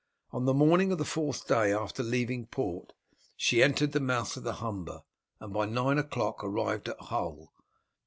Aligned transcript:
On 0.31 0.45
the 0.45 0.53
morning 0.55 0.91
of 0.91 0.97
the 0.97 1.05
fourth 1.05 1.45
day 1.47 1.71
after 1.71 2.01
leaving 2.01 2.47
port 2.47 2.93
she 3.37 3.61
entered 3.61 3.91
the 3.91 3.99
mouth 3.99 4.35
of 4.35 4.41
the 4.41 4.53
Humber, 4.53 5.03
and 5.39 5.53
by 5.53 5.65
nine 5.65 5.99
o'clock 5.99 6.43
arrived 6.43 6.89
at 6.89 6.99
Hull. 6.99 7.53